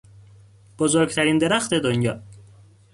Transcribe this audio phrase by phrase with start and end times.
[0.77, 2.19] بزرگترین درخت دنیا